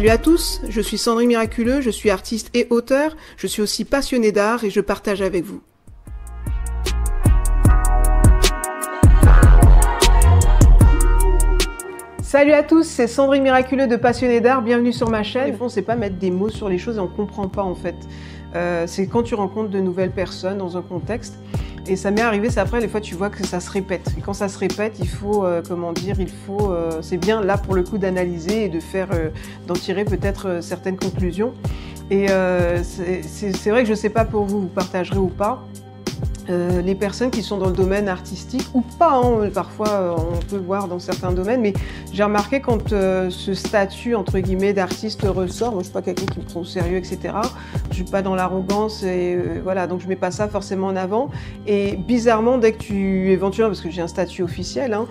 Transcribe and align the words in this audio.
Salut 0.00 0.12
à 0.12 0.16
tous, 0.16 0.62
je 0.66 0.80
suis 0.80 0.96
Sandrine 0.96 1.28
Miraculeux, 1.28 1.82
je 1.82 1.90
suis 1.90 2.08
artiste 2.08 2.48
et 2.54 2.66
auteur, 2.70 3.18
je 3.36 3.46
suis 3.46 3.60
aussi 3.60 3.84
passionnée 3.84 4.32
d'art 4.32 4.64
et 4.64 4.70
je 4.70 4.80
partage 4.80 5.20
avec 5.20 5.44
vous. 5.44 5.60
Salut 12.22 12.52
à 12.52 12.62
tous, 12.62 12.84
c'est 12.84 13.06
Sandrine 13.06 13.42
Miraculeux 13.42 13.88
de 13.88 13.96
Passionné 13.96 14.40
d'Art, 14.40 14.62
bienvenue 14.62 14.94
sur 14.94 15.10
ma 15.10 15.22
chaîne. 15.22 15.54
Fond, 15.54 15.68
c'est 15.68 15.82
pas 15.82 15.96
mettre 15.96 16.16
des 16.16 16.30
mots 16.30 16.48
sur 16.48 16.70
les 16.70 16.78
choses 16.78 16.96
et 16.96 17.00
on 17.00 17.06
comprend 17.06 17.48
pas 17.48 17.62
en 17.62 17.74
fait. 17.74 17.96
Euh, 18.54 18.86
c'est 18.86 19.06
quand 19.06 19.22
tu 19.22 19.34
rencontres 19.34 19.68
de 19.68 19.80
nouvelles 19.80 20.12
personnes 20.12 20.56
dans 20.56 20.78
un 20.78 20.82
contexte. 20.82 21.34
Et 21.90 21.96
ça 21.96 22.12
m'est 22.12 22.20
arrivé, 22.20 22.50
c'est 22.50 22.60
après, 22.60 22.78
les 22.78 22.86
fois 22.86 23.00
tu 23.00 23.16
vois 23.16 23.30
que 23.30 23.44
ça 23.44 23.58
se 23.58 23.68
répète. 23.68 24.14
Et 24.16 24.20
quand 24.20 24.32
ça 24.32 24.46
se 24.46 24.56
répète, 24.56 24.98
il 25.00 25.08
faut, 25.08 25.44
euh, 25.44 25.60
comment 25.66 25.92
dire, 25.92 26.20
il 26.20 26.30
faut, 26.30 26.70
euh, 26.70 27.02
c'est 27.02 27.16
bien 27.16 27.42
là 27.42 27.58
pour 27.58 27.74
le 27.74 27.82
coup 27.82 27.98
d'analyser 27.98 28.66
et 28.66 28.68
de 28.68 28.78
faire, 28.78 29.08
d'en 29.66 29.74
tirer 29.74 30.04
peut-être 30.04 30.60
certaines 30.62 30.96
conclusions. 30.96 31.52
Et 32.08 32.28
c'est 32.84 33.70
vrai 33.70 33.82
que 33.82 33.88
je 33.88 33.94
sais 33.94 34.08
pas 34.08 34.24
pour 34.24 34.44
vous, 34.44 34.60
vous 34.60 34.68
partagerez 34.68 35.18
ou 35.18 35.26
pas. 35.26 35.66
Euh, 36.50 36.82
les 36.82 36.96
personnes 36.96 37.30
qui 37.30 37.42
sont 37.42 37.58
dans 37.58 37.68
le 37.68 37.74
domaine 37.74 38.08
artistique 38.08 38.66
ou 38.74 38.80
pas, 38.80 39.20
hein, 39.22 39.50
parfois 39.54 39.88
euh, 39.88 40.16
on 40.16 40.38
peut 40.38 40.56
voir 40.56 40.88
dans 40.88 40.98
certains 40.98 41.30
domaines, 41.30 41.60
mais 41.60 41.74
j'ai 42.12 42.24
remarqué 42.24 42.60
quand 42.60 42.92
euh, 42.92 43.30
ce 43.30 43.54
statut 43.54 44.16
entre 44.16 44.38
guillemets 44.40 44.72
d'artiste 44.72 45.22
ressort, 45.22 45.72
moi 45.72 45.80
je 45.80 45.84
suis 45.84 45.92
pas 45.92 46.02
quelqu'un 46.02 46.26
qui 46.26 46.40
me 46.40 46.44
prend 46.44 46.60
au 46.60 46.64
sérieux, 46.64 46.96
etc. 46.96 47.34
Suis 48.00 48.10
pas 48.10 48.22
dans 48.22 48.34
l'arrogance 48.34 49.02
et 49.02 49.36
voilà, 49.62 49.86
donc 49.86 50.00
je 50.00 50.08
mets 50.08 50.16
pas 50.16 50.30
ça 50.30 50.48
forcément 50.48 50.86
en 50.86 50.96
avant. 50.96 51.28
Et 51.66 51.96
bizarrement, 51.96 52.56
dès 52.56 52.72
que 52.72 52.78
tu 52.78 53.30
éventuellement, 53.30 53.68
parce 53.68 53.82
que 53.82 53.90
j'ai 53.90 54.00
un 54.00 54.08
statut 54.08 54.42
officiel, 54.42 54.94
hein, 54.94 55.06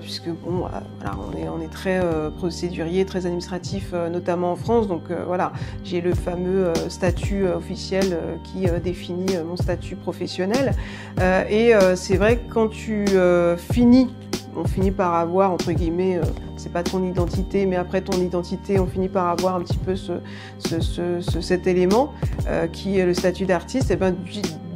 puisque 0.00 0.28
bon, 0.28 0.60
voilà, 0.60 0.82
on 1.28 1.36
est 1.36 1.46
on 1.48 1.60
est 1.60 1.70
très 1.70 2.00
procédurier, 2.38 3.04
très 3.04 3.26
administratif, 3.26 3.92
notamment 4.10 4.52
en 4.52 4.56
France, 4.56 4.88
donc 4.88 5.02
voilà, 5.26 5.52
j'ai 5.84 6.00
le 6.00 6.14
fameux 6.14 6.72
statut 6.88 7.46
officiel 7.46 8.18
qui 8.44 8.66
définit 8.82 9.36
mon 9.46 9.56
statut 9.56 9.96
professionnel. 9.96 10.74
Euh, 11.20 11.44
et 11.48 11.74
euh, 11.74 11.96
c'est 11.96 12.16
vrai 12.16 12.36
que 12.36 12.52
quand 12.52 12.68
tu 12.68 13.04
euh, 13.14 13.56
finis 13.56 14.08
on 14.56 14.64
finit 14.64 14.90
par 14.90 15.14
avoir, 15.14 15.52
entre 15.52 15.72
guillemets, 15.72 16.20
c'est 16.56 16.72
pas 16.72 16.82
ton 16.82 17.04
identité, 17.04 17.66
mais 17.66 17.76
après 17.76 18.00
ton 18.00 18.18
identité, 18.20 18.78
on 18.78 18.86
finit 18.86 19.08
par 19.08 19.28
avoir 19.28 19.56
un 19.56 19.60
petit 19.60 19.78
peu 19.78 19.94
ce, 19.96 20.20
cet 21.40 21.66
élément 21.66 22.12
qui 22.72 22.98
est 22.98 23.06
le 23.06 23.14
statut 23.14 23.46
d'artiste. 23.46 23.90
Et 23.90 23.96
ben 23.96 24.14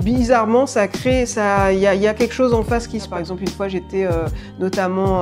bizarrement, 0.03 0.67
ça 0.67 0.89
crée, 0.89 1.27
ça, 1.27 1.73
il 1.73 1.81
y, 1.81 1.87
a 1.87 2.15
quelque 2.15 2.35
chose 2.35 2.55
en 2.55 2.63
face 2.63 2.87
qui 2.87 3.01
se. 3.01 3.09
Par 3.09 3.19
exemple, 3.19 3.43
une 3.43 3.49
fois, 3.49 3.69
j'étais 3.69 4.07
notamment 4.59 5.21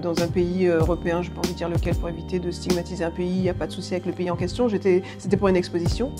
dans 0.00 0.22
un 0.22 0.28
pays 0.28 0.66
européen, 0.66 1.22
je 1.22 1.28
n'ai 1.28 1.34
pas 1.34 1.40
envie 1.40 1.54
dire 1.54 1.68
lequel 1.68 1.94
pour 1.94 2.08
éviter 2.08 2.38
de 2.38 2.50
stigmatiser 2.50 3.04
un 3.04 3.10
pays. 3.10 3.30
Il 3.30 3.42
n'y 3.42 3.50
a 3.50 3.54
pas 3.54 3.66
de 3.66 3.72
souci 3.72 3.94
avec 3.94 4.06
le 4.06 4.12
pays 4.12 4.30
en 4.30 4.36
question. 4.36 4.68
C'était 4.68 5.36
pour 5.36 5.48
une 5.48 5.56
exposition. 5.56 6.12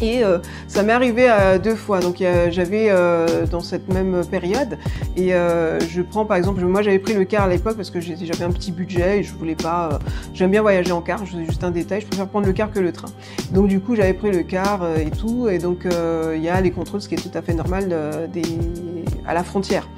Et 0.00 0.24
euh, 0.24 0.38
ça 0.66 0.82
m'est 0.82 0.92
arrivé 0.92 1.26
euh, 1.28 1.58
deux 1.58 1.74
fois. 1.74 2.00
Donc 2.00 2.22
j'avais 2.50 2.88
euh, 2.90 3.46
dans 3.46 3.60
cette 3.60 3.92
même 3.92 4.24
période. 4.30 4.78
Et 5.16 5.30
je 5.30 6.02
prends 6.02 6.24
par 6.24 6.36
exemple, 6.36 6.64
moi 6.64 6.82
j'avais 6.82 6.98
pris 6.98 7.14
le 7.14 7.24
car 7.24 7.44
à 7.44 7.48
l'époque 7.48 7.76
parce 7.76 7.90
que 7.90 8.00
j'avais 8.00 8.44
un 8.44 8.50
petit 8.50 8.72
budget 8.72 9.20
et 9.20 9.22
je 9.22 9.34
voulais 9.34 9.56
pas. 9.56 9.98
J'aime 10.34 10.50
bien 10.50 10.62
voyager 10.62 10.92
en 10.92 11.00
car, 11.00 11.24
juste 11.26 11.64
un 11.64 11.70
détail. 11.70 12.00
Je 12.02 12.06
préfère 12.06 12.28
prendre 12.28 12.46
le 12.46 12.52
car 12.52 12.70
que 12.70 12.80
le 12.80 12.92
train. 12.92 13.08
Donc 13.52 13.68
du 13.68 13.80
coup 13.80 13.96
j'avais 13.96 14.14
pris 14.14 14.30
le 14.30 14.42
car 14.42 14.86
et 14.98 15.10
tout. 15.10 15.48
Et 15.48 15.58
donc 15.58 15.86
il 15.86 16.42
y 16.42 16.48
a 16.48 16.60
les 16.60 16.70
contrôles, 16.70 17.00
ce 17.00 17.08
qui 17.08 17.14
est 17.14 17.18
tout 17.18 17.36
à 17.36 17.42
fait 17.42 17.54
normal 17.54 18.28
des, 18.32 18.42
à 19.26 19.34
la 19.34 19.44
frontière. 19.44 19.88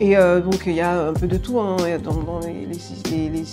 Et 0.00 0.16
donc 0.16 0.62
il 0.66 0.74
y 0.74 0.80
a 0.80 1.08
un 1.08 1.12
peu 1.12 1.26
de 1.26 1.36
tout 1.36 1.60
hein, 1.60 1.76
dans, 2.02 2.40
les, 2.40 2.66
les, 2.66 3.44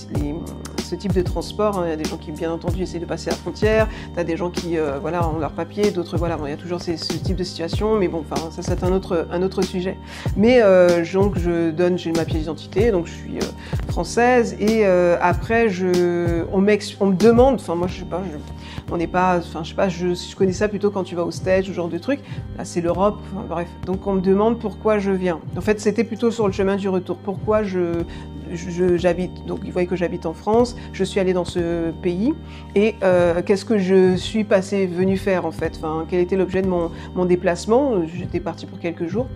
ce 0.91 0.95
type 0.97 1.13
de 1.13 1.21
transport. 1.21 1.79
Hein. 1.79 1.83
Il 1.85 1.89
y 1.89 1.93
a 1.93 1.95
des 1.95 2.03
gens 2.03 2.17
qui, 2.17 2.31
bien 2.31 2.51
entendu, 2.51 2.83
essaient 2.83 2.99
de 2.99 3.05
passer 3.05 3.29
la 3.29 3.35
frontière. 3.37 3.87
Tu 4.13 4.19
as 4.19 4.23
des 4.25 4.35
gens 4.35 4.49
qui 4.49 4.77
euh, 4.77 4.99
voilà, 4.99 5.27
ont 5.29 5.39
leur 5.39 5.51
papier, 5.51 5.91
d'autres, 5.91 6.17
voilà, 6.17 6.37
il 6.43 6.49
y 6.49 6.53
a 6.53 6.57
toujours 6.57 6.81
ce 6.81 6.91
type 6.91 7.37
de 7.37 7.45
situation. 7.45 7.97
Mais 7.97 8.09
bon, 8.09 8.23
enfin, 8.29 8.51
ça, 8.51 8.61
c'est 8.61 8.83
un 8.83 8.91
autre, 8.91 9.27
un 9.31 9.41
autre 9.41 9.61
sujet. 9.61 9.97
Mais 10.35 10.59
euh, 10.61 11.05
donc, 11.13 11.39
je 11.39 11.71
donne, 11.71 11.97
j'ai 11.97 12.11
ma 12.11 12.25
pièce 12.25 12.41
d'identité, 12.41 12.91
donc 12.91 13.07
je 13.07 13.13
suis 13.13 13.37
euh, 13.37 13.91
française. 13.91 14.57
Et 14.59 14.85
après, 14.85 15.69
je, 15.69 16.43
on, 16.51 16.65
on 16.99 17.05
me 17.05 17.15
demande, 17.15 17.55
enfin, 17.55 17.75
moi, 17.75 17.87
je 17.87 17.99
sais 17.99 18.05
pas, 18.05 18.21
on 18.91 18.97
n'est 18.97 19.07
pas, 19.07 19.37
enfin, 19.37 19.63
je 19.63 19.69
sais 19.69 19.75
pas, 19.75 19.87
je, 19.87 20.35
connais 20.35 20.51
ça 20.51 20.67
plutôt 20.67 20.91
quand 20.91 21.03
tu 21.03 21.15
vas 21.15 21.23
au 21.23 21.31
stage, 21.31 21.65
ce 21.67 21.71
genre 21.71 21.87
de 21.87 21.97
truc. 21.97 22.19
Là, 22.57 22.65
c'est 22.65 22.81
l'Europe, 22.81 23.19
bref. 23.47 23.69
Donc, 23.85 24.05
on 24.07 24.13
me 24.13 24.21
demande 24.21 24.59
pourquoi 24.59 24.99
je 24.99 25.11
viens. 25.11 25.39
En 25.55 25.61
fait, 25.61 25.79
c'était 25.79 26.03
plutôt 26.03 26.31
sur 26.31 26.47
le 26.47 26.53
chemin 26.53 26.75
du 26.75 26.89
retour. 26.89 27.15
Pourquoi 27.17 27.63
je, 27.63 28.03
j'habite, 28.55 29.45
donc 29.45 29.59
ils 29.65 29.71
voyaient 29.71 29.87
que 29.87 29.95
j'habite 29.95 30.25
en 30.25 30.33
France, 30.33 30.75
je 30.93 31.03
suis 31.03 31.19
allée 31.19 31.33
dans 31.33 31.45
ce 31.45 31.91
pays. 32.01 32.33
Et 32.75 32.95
euh, 33.03 33.41
qu'est-ce 33.43 33.65
que 33.65 33.77
je 33.77 34.15
suis 34.15 34.43
passée, 34.43 34.87
venue 34.87 35.17
faire 35.17 35.45
en 35.45 35.51
fait, 35.51 35.73
enfin, 35.77 36.05
quel 36.09 36.19
était 36.19 36.35
l'objet 36.35 36.61
de 36.61 36.67
mon, 36.67 36.89
déplacement, 37.25 38.05
j'étais 38.07 38.39
partie 38.39 38.65
pour 38.65 38.79
quelques 38.79 39.07
jours. 39.07 39.27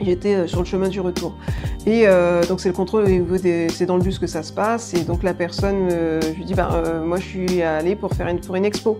J'étais 0.00 0.34
euh, 0.34 0.46
sur 0.46 0.60
le 0.60 0.64
chemin 0.64 0.88
du 0.88 1.00
retour. 1.00 1.34
Et 1.86 2.04
euh, 2.06 2.42
donc 2.46 2.60
c'est 2.60 2.70
le 2.70 2.74
contrôle 2.74 3.04
au 3.04 3.08
niveau 3.08 3.36
des... 3.36 3.68
C'est 3.68 3.84
dans 3.84 3.96
le 3.96 4.02
bus 4.02 4.18
que 4.18 4.26
ça 4.26 4.42
se 4.42 4.52
passe. 4.52 4.94
Et 4.94 5.02
donc 5.02 5.22
la 5.22 5.34
personne, 5.34 5.90
je 5.90 6.36
lui 6.36 6.44
dis, 6.44 6.54
ben, 6.54 7.02
moi 7.04 7.18
je 7.18 7.24
suis 7.24 7.62
allée 7.62 7.96
pour 7.96 8.12
faire 8.14 8.28
une, 8.28 8.40
pour 8.40 8.56
une 8.56 8.64
expo. 8.64 8.98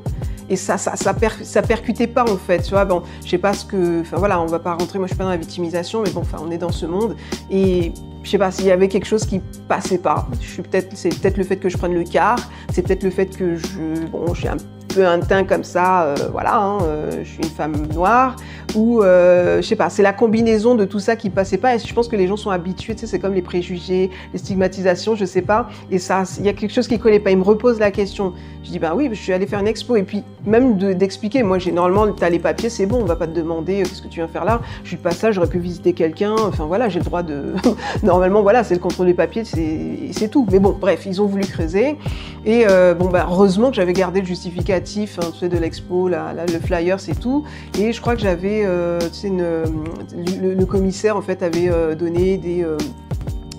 Et 0.50 0.56
ça 0.56 0.76
ça, 0.76 0.96
ça, 0.96 1.14
ça, 1.42 1.62
percutait 1.62 2.08
pas 2.08 2.24
en 2.24 2.36
fait 2.36 2.62
tu 2.62 2.70
vois. 2.70 2.84
Bon 2.84 3.02
je 3.24 3.30
sais 3.30 3.38
pas 3.38 3.54
ce 3.54 3.64
que 3.64 4.00
enfin 4.00 4.16
voilà 4.16 4.40
on 4.40 4.46
va 4.46 4.58
pas 4.58 4.74
rentrer. 4.74 4.98
Moi 4.98 5.06
je 5.06 5.12
suis 5.12 5.18
pas 5.18 5.24
dans 5.24 5.30
la 5.30 5.36
victimisation 5.36 6.02
mais 6.02 6.10
bon 6.10 6.20
enfin 6.22 6.38
on 6.44 6.50
est 6.50 6.58
dans 6.58 6.72
ce 6.72 6.86
monde. 6.86 7.14
Et 7.52 7.92
je 8.22 8.30
sais 8.30 8.38
pas 8.38 8.50
s'il 8.50 8.66
y 8.66 8.70
avait 8.70 8.88
quelque 8.88 9.06
chose 9.06 9.24
qui 9.24 9.40
passait 9.68 9.98
pas. 9.98 10.28
Je 10.40 10.46
suis 10.46 10.62
peut-être 10.62 10.96
c'est 10.96 11.08
peut-être 11.20 11.36
le 11.36 11.44
fait 11.44 11.56
que 11.56 11.68
je 11.68 11.76
prenne 11.76 11.94
le 11.94 12.04
car 12.04 12.38
c'est 12.72 12.82
peut-être 12.82 13.02
le 13.02 13.10
fait 13.10 13.26
que 13.26 13.56
je 13.56 14.06
bon 14.10 14.34
j'ai 14.34 14.48
un 14.48 14.56
un 14.98 15.20
teint 15.20 15.44
comme 15.44 15.64
ça, 15.64 16.02
euh, 16.02 16.14
voilà, 16.32 16.56
hein, 16.56 16.78
euh, 16.82 17.10
je 17.22 17.28
suis 17.28 17.42
une 17.42 17.50
femme 17.50 17.86
noire, 17.94 18.36
ou 18.74 19.02
euh, 19.02 19.60
je 19.62 19.66
sais 19.66 19.76
pas, 19.76 19.90
c'est 19.90 20.02
la 20.02 20.12
combinaison 20.12 20.74
de 20.74 20.84
tout 20.84 20.98
ça 20.98 21.16
qui 21.16 21.30
passait 21.30 21.58
pas. 21.58 21.74
Et 21.74 21.78
je 21.78 21.94
pense 21.94 22.08
que 22.08 22.16
les 22.16 22.26
gens 22.26 22.36
sont 22.36 22.50
habitués, 22.50 22.94
tu 22.94 23.00
sais, 23.00 23.06
c'est 23.06 23.18
comme 23.18 23.34
les 23.34 23.42
préjugés, 23.42 24.10
les 24.32 24.38
stigmatisations, 24.38 25.14
je 25.14 25.24
sais 25.24 25.42
pas. 25.42 25.68
Et 25.90 25.98
ça, 25.98 26.24
il 26.38 26.46
y 26.46 26.48
a 26.48 26.52
quelque 26.52 26.72
chose 26.72 26.88
qui 26.88 26.98
collait 26.98 27.20
pas. 27.20 27.30
Ils 27.30 27.38
me 27.38 27.44
reposent 27.44 27.78
la 27.78 27.90
question. 27.90 28.32
Je 28.62 28.70
dis 28.70 28.78
ben 28.78 28.92
oui, 28.94 29.08
je 29.10 29.18
suis 29.18 29.32
allée 29.32 29.46
faire 29.46 29.60
une 29.60 29.66
expo. 29.66 29.96
Et 29.96 30.02
puis 30.02 30.22
même 30.44 30.76
d'expliquer, 30.76 31.42
moi 31.42 31.58
généralement, 31.58 32.10
tu 32.12 32.22
as 32.22 32.30
les 32.30 32.38
papiers, 32.38 32.68
c'est 32.68 32.86
bon, 32.86 33.00
on 33.00 33.04
va 33.04 33.16
pas 33.16 33.26
te 33.26 33.34
demander 33.34 33.82
qu'est-ce 33.82 34.02
que 34.02 34.08
tu 34.08 34.16
viens 34.16 34.28
faire 34.28 34.44
là. 34.44 34.60
Je 34.82 34.88
suis 34.88 34.96
de 34.96 35.02
passage, 35.02 35.34
j'aurais 35.34 35.48
pu 35.48 35.58
visiter 35.58 35.92
quelqu'un. 35.92 36.34
Enfin 36.38 36.64
voilà, 36.64 36.88
j'ai 36.88 36.98
le 36.98 37.04
droit 37.04 37.22
de. 37.22 37.54
Normalement, 38.02 38.42
voilà, 38.42 38.64
c'est 38.64 38.74
le 38.74 38.80
contrôle 38.80 39.06
des 39.06 39.14
papiers, 39.14 39.44
c'est 39.44 40.28
tout. 40.28 40.46
Mais 40.50 40.58
bon, 40.58 40.76
bref, 40.78 41.06
ils 41.06 41.20
ont 41.20 41.26
voulu 41.26 41.44
creuser. 41.44 41.96
Et 42.44 42.64
bon, 42.98 43.08
ben 43.08 43.26
heureusement 43.28 43.70
que 43.70 43.76
j'avais 43.76 43.92
gardé 43.92 44.20
le 44.20 44.26
justificatif 44.26 44.79
Hein, 44.80 45.30
tu 45.32 45.38
sais, 45.38 45.48
de 45.48 45.58
l'expo, 45.58 46.08
le 46.08 46.58
flyer, 46.60 46.98
c'est 46.98 47.18
tout. 47.18 47.44
Et 47.78 47.92
je 47.92 48.00
crois 48.00 48.14
que 48.14 48.22
j'avais, 48.22 48.62
euh, 48.64 48.98
tu 49.00 49.14
sais, 49.14 49.30
le, 49.30 50.64
commissaire 50.64 51.16
en 51.16 51.22
fait 51.22 51.42
avait 51.42 51.68
euh, 51.68 51.94
donné 51.94 52.38
des 52.38 52.62
euh, 52.62 52.76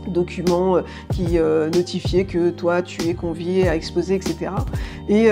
documents 0.08 0.78
qui 1.14 1.38
notifiaient 1.74 2.26
que 2.26 2.50
toi 2.50 2.82
tu 2.82 3.08
es 3.08 3.14
convié 3.14 3.68
à 3.70 3.76
exposer, 3.76 4.16
etc. 4.16 4.52
Et 5.08 5.30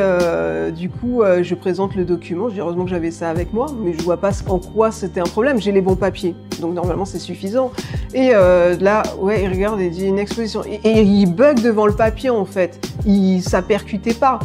du 0.71 0.89
coup, 0.89 1.21
je 1.41 1.55
présente 1.55 1.95
le 1.95 2.05
document. 2.05 2.47
Heureusement 2.55 2.83
que 2.83 2.89
j'avais 2.91 3.11
ça 3.11 3.29
avec 3.29 3.51
moi, 3.51 3.65
mais 3.77 3.93
je 3.93 4.01
vois 4.03 4.17
pas 4.17 4.31
en 4.47 4.59
quoi 4.59 4.91
c'était 4.91 5.19
un 5.19 5.25
problème. 5.25 5.59
J'ai 5.59 5.71
les 5.71 5.81
bons 5.81 5.95
papiers, 5.95 6.35
donc 6.61 6.75
normalement 6.75 7.05
c'est 7.05 7.19
suffisant. 7.19 7.71
Et 8.13 8.29
là, 8.29 9.03
ouais, 9.19 9.43
il 9.43 9.49
regarde 9.49 9.81
et 9.81 9.89
dit 9.89 10.05
une 10.05 10.19
exposition. 10.19 10.61
Et, 10.65 11.01
il 11.01 11.33
bug 11.33 11.61
devant 11.61 11.87
le 11.87 11.95
papier 11.95 12.29
en 12.29 12.45
fait. 12.45 12.79
Il, 13.05 13.41
ça 13.41 13.61
percutait 13.61 14.13
pas. 14.13 14.39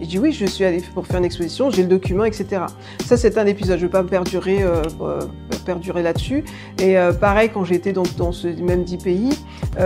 Je 0.00 0.06
dis 0.06 0.18
oui, 0.18 0.32
je 0.32 0.46
suis 0.46 0.64
allée 0.64 0.82
pour 0.94 1.06
faire 1.06 1.18
une 1.18 1.26
exposition, 1.26 1.70
j'ai 1.70 1.82
le 1.82 1.88
document, 1.88 2.24
etc. 2.24 2.62
Ça, 3.04 3.18
c'est 3.18 3.36
un 3.36 3.46
épisode. 3.46 3.78
Je 3.78 3.84
ne 3.84 3.88
vais 3.88 3.92
pas 3.92 4.02
me 4.02 4.08
perdurer, 4.08 4.62
euh, 4.62 4.82
euh, 5.02 5.20
perdurer 5.66 6.02
là-dessus. 6.02 6.42
Et 6.78 6.96
euh, 6.96 7.12
pareil, 7.12 7.50
quand 7.52 7.64
j'étais 7.64 7.92
dans, 7.92 8.32
ce 8.32 8.48
même 8.48 8.84
dix 8.84 8.96
pays, 8.96 9.30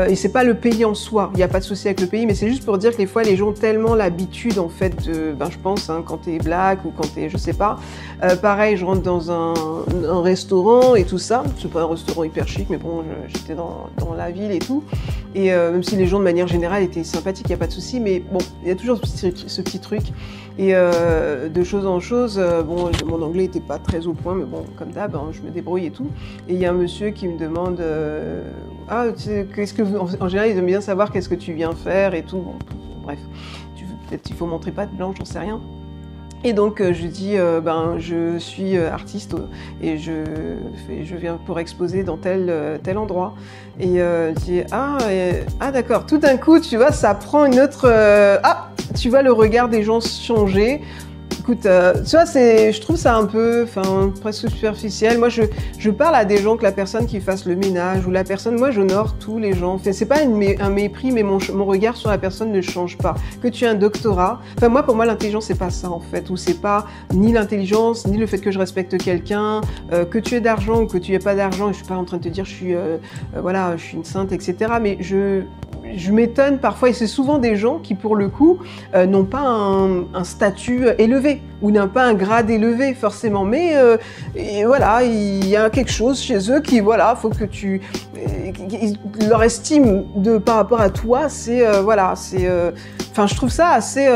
et 0.08 0.14
c'est 0.14 0.30
pas 0.30 0.44
le 0.44 0.54
pays 0.54 0.84
en 0.84 0.94
soi, 0.94 1.30
il 1.34 1.38
n'y 1.38 1.42
a 1.42 1.48
pas 1.48 1.58
de 1.58 1.64
souci 1.64 1.88
avec 1.88 2.00
le 2.00 2.06
pays, 2.06 2.26
mais 2.26 2.34
c'est 2.34 2.48
juste 2.48 2.64
pour 2.64 2.78
dire 2.78 2.92
que 2.92 2.96
des 2.96 3.06
fois, 3.06 3.22
les 3.22 3.36
gens 3.36 3.48
ont 3.48 3.52
tellement 3.52 3.94
l'habitude, 3.94 4.58
en 4.58 4.68
fait, 4.68 5.04
de, 5.06 5.32
ben, 5.32 5.50
je 5.50 5.58
pense, 5.58 5.90
hein, 5.90 6.02
quand 6.06 6.18
tu 6.18 6.34
es 6.34 6.38
black 6.38 6.84
ou 6.84 6.92
quand 6.96 7.12
tu 7.12 7.20
es, 7.20 7.28
je 7.28 7.36
sais 7.36 7.52
pas. 7.52 7.78
pareil, 8.40 8.76
je 8.76 8.84
rentre 8.84 9.02
dans 9.02 9.30
un, 9.30 9.54
restaurant 10.22 10.94
et 10.94 11.04
tout 11.04 11.18
ça. 11.18 11.42
C'est 11.60 11.70
pas 11.70 11.82
un 11.82 11.88
restaurant 11.88 12.24
hyper 12.24 12.46
chic, 12.46 12.68
mais 12.70 12.76
bon, 12.76 13.02
j'étais 13.28 13.54
dans, 13.54 13.88
la 14.16 14.30
ville 14.30 14.52
et 14.52 14.60
tout. 14.60 14.84
Et 15.34 15.50
même 15.50 15.82
si 15.82 15.96
les 15.96 16.06
gens, 16.06 16.20
de 16.20 16.24
manière 16.24 16.46
générale, 16.46 16.84
étaient 16.84 17.02
sympathiques, 17.02 17.46
il 17.48 17.50
n'y 17.50 17.56
a 17.56 17.58
pas 17.58 17.66
de 17.66 17.72
souci, 17.72 17.98
mais 17.98 18.20
bon, 18.20 18.38
il 18.62 18.68
y 18.68 18.70
a 18.70 18.76
toujours 18.76 19.00
ce 19.04 19.62
petit, 19.62 19.80
truc 19.80 20.02
et 20.56 20.70
euh, 20.74 21.48
de 21.48 21.64
chose 21.64 21.84
en 21.84 21.98
chose, 21.98 22.38
euh, 22.38 22.62
bon, 22.62 22.90
mon 23.06 23.22
anglais 23.22 23.42
n'était 23.42 23.60
pas 23.60 23.78
très 23.78 24.06
au 24.06 24.12
point, 24.12 24.36
mais 24.36 24.44
bon, 24.44 24.64
comme 24.76 24.92
d'hab, 24.92 25.16
hein, 25.16 25.30
je 25.32 25.42
me 25.42 25.50
débrouille 25.50 25.86
et 25.86 25.90
tout. 25.90 26.06
Et 26.48 26.54
il 26.54 26.60
y 26.60 26.66
a 26.66 26.70
un 26.70 26.74
monsieur 26.74 27.10
qui 27.10 27.26
me 27.26 27.36
demande 27.36 27.80
euh, 27.80 28.48
Ah, 28.88 29.06
qu'est-ce 29.54 29.74
que. 29.74 29.82
En 29.82 30.28
général, 30.28 30.50
il 30.50 30.58
aime 30.58 30.66
bien 30.66 30.80
savoir 30.80 31.10
qu'est-ce 31.10 31.28
que 31.28 31.34
tu 31.34 31.54
viens 31.54 31.72
faire 31.72 32.14
et 32.14 32.22
tout. 32.22 32.38
Bon, 32.38 32.54
bref, 33.02 33.18
peut-être 34.08 34.30
il 34.30 34.36
faut 34.36 34.46
montrer 34.46 34.70
pas 34.70 34.86
de 34.86 34.94
blanche, 34.94 35.16
j'en 35.18 35.24
sais 35.24 35.40
rien. 35.40 35.60
Et 36.44 36.52
donc 36.52 36.82
je 36.82 37.06
dis, 37.06 37.36
ben 37.62 37.96
je 37.98 38.38
suis 38.38 38.76
artiste 38.76 39.34
et 39.82 39.96
je, 39.96 40.12
viens 41.16 41.38
pour 41.46 41.58
exposer 41.58 42.04
dans 42.04 42.18
tel, 42.18 42.78
tel 42.82 42.98
endroit. 42.98 43.34
Et 43.80 43.96
je 43.96 44.34
dis, 44.40 44.62
ah, 44.70 44.98
ah 45.60 45.72
d'accord, 45.72 46.04
tout 46.04 46.18
d'un 46.18 46.36
coup, 46.36 46.60
tu 46.60 46.76
vois, 46.76 46.92
ça 46.92 47.14
prend 47.14 47.46
une 47.46 47.58
autre... 47.60 47.88
ah, 48.42 48.68
tu 48.94 49.08
vois 49.08 49.22
le 49.22 49.32
regard 49.32 49.68
des 49.68 49.82
gens 49.82 50.00
changer. 50.00 50.82
Écoute, 51.44 51.66
euh, 51.66 51.92
tu 52.02 52.12
vois, 52.12 52.24
je 52.24 52.80
trouve 52.80 52.96
ça 52.96 53.14
un 53.14 53.26
peu, 53.26 53.66
presque 54.22 54.48
superficiel. 54.48 55.18
Moi, 55.18 55.28
je, 55.28 55.42
je 55.78 55.90
parle 55.90 56.14
à 56.14 56.24
des 56.24 56.38
gens 56.38 56.56
que 56.56 56.62
la 56.62 56.72
personne 56.72 57.04
qui 57.04 57.20
fasse 57.20 57.44
le 57.44 57.54
ménage 57.54 58.06
ou 58.06 58.10
la 58.10 58.24
personne, 58.24 58.56
moi, 58.56 58.70
j'honore 58.70 59.18
tous 59.18 59.38
les 59.38 59.52
gens. 59.52 59.74
Enfin, 59.74 59.92
c'est 59.92 60.06
pas 60.06 60.20
un 60.22 60.70
mépris, 60.70 61.12
mais 61.12 61.22
mon, 61.22 61.36
regard 61.66 61.98
sur 61.98 62.08
la 62.08 62.16
personne 62.16 62.50
ne 62.50 62.62
change 62.62 62.96
pas. 62.96 63.14
Que 63.42 63.48
tu 63.48 63.64
aies 63.64 63.68
un 63.68 63.74
doctorat, 63.74 64.40
enfin, 64.56 64.70
moi, 64.70 64.84
pour 64.84 64.96
moi, 64.96 65.04
l'intelligence, 65.04 65.44
c'est 65.44 65.58
pas 65.58 65.68
ça, 65.68 65.90
en 65.90 66.00
fait. 66.00 66.30
Ou 66.30 66.38
c'est 66.38 66.62
pas 66.62 66.86
ni 67.12 67.30
l'intelligence, 67.30 68.06
ni 68.06 68.16
le 68.16 68.24
fait 68.26 68.38
que 68.38 68.50
je 68.50 68.58
respecte 68.58 68.96
quelqu'un, 68.96 69.60
euh, 69.92 70.06
que 70.06 70.16
tu 70.16 70.36
aies 70.36 70.40
d'argent 70.40 70.80
ou 70.80 70.86
que 70.86 70.96
tu 70.96 71.12
aies 71.12 71.18
pas 71.18 71.34
d'argent. 71.34 71.68
Je 71.72 71.76
suis 71.76 71.86
pas 71.86 71.96
en 71.96 72.04
train 72.04 72.16
de 72.16 72.22
te 72.22 72.28
dire, 72.30 72.46
je 72.46 72.54
euh 72.70 72.96
voilà, 73.36 73.76
je 73.76 73.82
suis 73.82 73.96
une 73.98 74.04
sainte, 74.04 74.32
etc. 74.32 74.56
Mais 74.80 74.96
je, 75.00 75.42
je 75.96 76.12
m'étonne 76.12 76.58
parfois, 76.58 76.90
et 76.90 76.92
c'est 76.92 77.06
souvent 77.06 77.38
des 77.38 77.56
gens 77.56 77.78
qui, 77.78 77.94
pour 77.94 78.16
le 78.16 78.28
coup, 78.28 78.58
euh, 78.94 79.06
n'ont 79.06 79.24
pas 79.24 79.42
un, 79.42 80.24
statut 80.24 80.86
élevé 80.98 81.42
ou 81.62 81.70
n'ont 81.70 81.88
pas 81.88 82.04
un 82.04 82.14
grade 82.14 82.50
élevé 82.50 82.94
forcément. 82.94 83.44
Mais 83.44 83.76
euh, 83.76 83.96
voilà, 84.66 85.02
il 85.02 85.46
y 85.46 85.56
a 85.56 85.70
quelque 85.70 85.90
chose 85.90 86.20
chez 86.20 86.50
eux 86.50 86.60
qui, 86.60 86.80
voilà, 86.80 87.14
faut 87.16 87.30
que 87.30 87.44
tu, 87.44 87.80
euh, 88.16 88.92
leur 89.28 89.42
estime 89.42 90.04
de 90.16 90.38
par 90.38 90.56
rapport 90.56 90.80
à 90.80 90.90
toi, 90.90 91.28
c'est 91.28 91.66
euh, 91.66 91.82
voilà, 91.82 92.14
c'est, 92.16 92.46
euh, 92.48 92.70
enfin, 93.10 93.26
je 93.26 93.34
trouve 93.34 93.50
ça 93.50 93.70
assez 93.70 94.08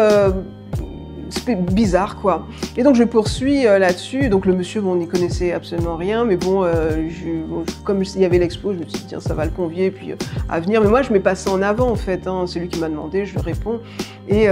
bizarre 1.57 2.17
quoi. 2.17 2.47
Et 2.77 2.83
donc 2.83 2.95
je 2.95 3.05
poursuis 3.05 3.67
euh, 3.67 3.79
là-dessus. 3.79 4.29
Donc 4.29 4.47
le 4.47 4.55
monsieur, 4.55 4.81
bon, 4.81 4.93
on 4.93 4.97
n'y 4.97 5.09
connaissait 5.09 5.53
absolument 5.53 5.97
rien, 5.97 6.25
mais 6.25 6.37
bon, 6.37 6.65
euh, 6.65 7.09
comme 7.85 8.03
il 8.03 8.21
y 8.21 8.25
avait 8.25 8.39
l'expo, 8.39 8.73
je 8.73 8.79
me 8.79 8.85
suis 8.85 9.01
dit 9.01 9.07
tiens, 9.09 9.21
ça 9.21 9.35
va 9.35 9.45
le 9.45 9.51
convier 9.51 9.91
puis 9.91 10.13
euh, 10.13 10.17
à 10.49 10.61
venir. 10.61 10.81
Mais 10.81 10.89
moi, 10.89 11.03
je 11.03 11.13
mets 11.13 11.21
pas 11.21 11.35
ça 11.35 11.51
en 11.51 11.63
avant 11.63 11.91
en 11.91 11.97
fait. 11.97 12.27
Hein. 12.27 12.45
C'est 12.47 12.61
lui 12.61 12.69
qui 12.69 12.81
m'a 12.81 12.89
demandé, 12.89 13.25
je 13.25 13.39
réponds 13.39 13.81
et 14.29 14.47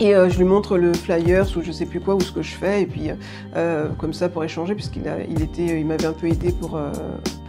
et 0.00 0.14
euh, 0.14 0.30
je 0.30 0.38
lui 0.38 0.44
montre 0.44 0.78
le 0.78 0.94
flyer 0.94 1.46
ou 1.56 1.62
je 1.62 1.70
sais 1.70 1.86
plus 1.86 2.00
quoi 2.00 2.14
ou 2.14 2.20
ce 2.20 2.32
que 2.32 2.42
je 2.42 2.54
fais 2.54 2.82
et 2.82 2.86
puis 2.86 3.10
euh, 3.56 3.88
comme 3.98 4.14
ça 4.14 4.28
pour 4.28 4.42
échanger 4.42 4.74
puisqu'il 4.74 5.06
était, 5.42 5.80
il 5.80 5.86
m'avait 5.86 6.06
un 6.06 6.12
peu 6.12 6.26
aidé 6.26 6.52
pour 6.52 6.76
euh, 6.76 6.90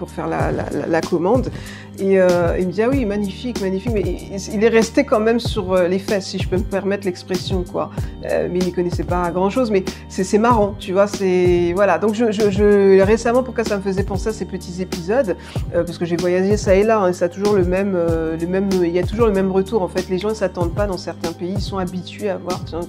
pour 0.02 0.10
faire 0.10 0.26
la, 0.26 0.52
la, 0.52 1.02
commande. 1.02 1.52
Et 2.00 2.20
euh, 2.20 2.58
il 2.58 2.66
me 2.66 2.72
dit 2.72 2.82
ah 2.82 2.90
oui 2.90 3.06
magnifique 3.06 3.62
magnifique 3.62 3.92
mais 3.94 4.02
il 4.02 4.64
est 4.64 4.70
resté 4.70 5.04
quand 5.04 5.20
même 5.20 5.40
sur 5.40 5.76
les 5.76 6.00
fesses 6.00 6.26
si 6.26 6.40
je 6.40 6.50
peux 6.50 6.58
me 6.58 6.64
permettre 6.64 7.06
l'expression 7.06 7.64
quoi. 7.64 7.92
Euh, 8.26 8.48
mais 8.52 8.58
il 8.58 8.66
n'y 8.66 8.72
connaissait 8.72 9.04
pas 9.04 9.30
grand 9.30 9.52
chose 9.52 9.70
mais 9.70 9.84
c'est 10.10 10.40
marrant 10.40 10.74
tu 10.80 10.92
vois 10.94 11.06
c'est 11.06 11.74
voilà. 11.76 12.00
Donc 12.00 12.16
je, 12.16 13.02
récemment 13.04 13.44
pourquoi 13.44 13.64
ça 13.64 13.78
me 13.78 13.84
faisait 13.84 14.04
penser 14.04 14.30
à 14.30 14.34
ces 14.34 14.46
petits 14.46 14.82
épisodes 14.82 15.38
euh, 15.76 15.84
parce 15.84 16.00
que 16.00 16.06
j'ai 16.06 16.18
voyagé 16.18 16.58
ça 16.58 16.74
et 16.74 16.84
là 16.84 17.02
hein, 17.02 17.10
et 17.10 17.14
ça 17.14 17.26
a 17.26 17.30
toujours 17.30 17.54
le 17.54 17.64
même 17.64 17.96
le 17.96 18.48
même 18.48 18.70
il 18.82 18.90
y 18.90 18.98
a 18.98 19.04
toujours 19.04 19.28
le 19.28 19.34
même 19.34 19.52
retour 19.52 19.84
en 19.84 19.88
fait. 19.88 20.10
Les 20.10 20.18
gens 20.18 20.30
ne 20.30 20.34
s'attendent 20.34 20.74
pas 20.74 20.88
dans 20.88 20.98
certains 20.98 21.34
pays 21.34 21.54
ils 21.58 21.62
sont 21.62 21.78
habitués 21.78 22.32
à 22.32 22.38
voir, 22.42 22.64
tiens, 22.66 22.82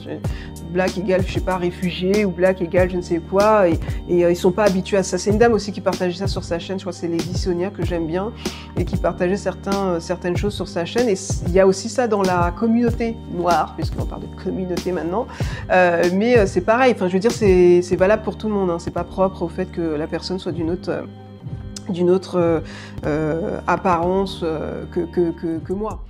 black 0.70 0.96
égale, 0.98 1.22
je 1.26 1.32
sais 1.34 1.40
pas, 1.40 1.56
réfugié, 1.56 2.24
ou 2.24 2.30
black 2.30 2.62
égale 2.62 2.90
je 2.90 2.96
ne 2.96 3.02
sais 3.02 3.18
quoi, 3.18 3.68
et, 3.68 3.78
et 4.08 4.24
euh, 4.24 4.30
ils 4.30 4.36
sont 4.36 4.52
pas 4.52 4.64
habitués 4.64 4.96
à 4.96 5.02
ça. 5.02 5.18
C'est 5.18 5.30
une 5.30 5.38
dame 5.38 5.52
aussi 5.52 5.70
qui 5.70 5.80
partageait 5.80 6.18
ça 6.18 6.26
sur 6.26 6.44
sa 6.44 6.58
chaîne, 6.58 6.78
je 6.78 6.84
crois 6.84 6.92
que 6.92 6.98
c'est 6.98 7.08
Lady 7.08 7.38
Sonia 7.38 7.70
que 7.70 7.84
j'aime 7.84 8.06
bien, 8.06 8.32
et 8.76 8.84
qui 8.84 8.96
partageait 8.96 9.36
euh, 9.46 10.00
certaines 10.00 10.36
choses 10.36 10.54
sur 10.54 10.66
sa 10.66 10.84
chaîne, 10.84 11.08
et 11.08 11.16
il 11.46 11.52
y 11.52 11.60
a 11.60 11.66
aussi 11.66 11.88
ça 11.88 12.08
dans 12.08 12.22
la 12.22 12.52
communauté 12.58 13.16
noire, 13.32 13.74
puisqu'on 13.76 14.06
parle 14.06 14.22
de 14.22 14.42
communauté 14.42 14.92
maintenant, 14.92 15.26
euh, 15.70 16.04
mais 16.14 16.38
euh, 16.38 16.46
c'est 16.46 16.62
pareil, 16.62 16.92
enfin 16.94 17.08
je 17.08 17.12
veux 17.12 17.18
dire, 17.18 17.32
c'est 17.32 17.96
valable 17.96 18.22
pour 18.22 18.36
tout 18.36 18.48
le 18.48 18.54
monde, 18.54 18.70
hein. 18.70 18.78
c'est 18.78 18.90
pas 18.90 19.04
propre 19.04 19.42
au 19.42 19.48
fait 19.48 19.66
que 19.66 19.80
la 19.80 20.06
personne 20.06 20.38
soit 20.38 20.52
d'une 20.52 20.70
autre... 20.70 21.04
Apparence 23.66 24.44
que 24.92 25.72
moi. 25.72 26.04